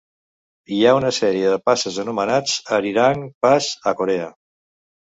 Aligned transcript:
Hi 0.77 0.79
ha 0.83 0.93
una 0.99 1.11
sèrie 1.17 1.51
de 1.57 1.61
passes 1.71 2.01
anomenats 2.07 2.57
"Arirang 2.81 3.23
Pass" 3.47 3.73
a 3.93 3.97
Corea. 4.03 4.37